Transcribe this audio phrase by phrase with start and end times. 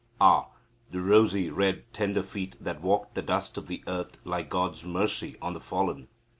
[0.19, 0.47] Ah,
[0.89, 5.35] the rosy red tender feet that walked the dust of the earth like God's mercy
[5.43, 6.07] on the fallen!